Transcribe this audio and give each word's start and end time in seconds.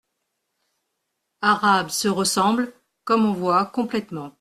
arabe 1.43 1.89
se 1.91 2.07
ressemblent, 2.09 2.73
comme 3.05 3.27
on 3.27 3.33
voit, 3.33 3.67
complètement. 3.67 4.29